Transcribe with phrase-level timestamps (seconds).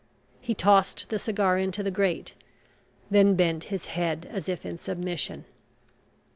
[0.39, 2.33] He tossed the cigar into the grate,
[3.11, 5.45] then bent his head as if in submission.